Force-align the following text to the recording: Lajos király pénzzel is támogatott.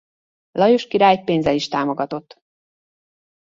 Lajos 0.53 0.87
király 0.87 1.23
pénzzel 1.23 1.53
is 1.55 1.67
támogatott. 1.67 2.39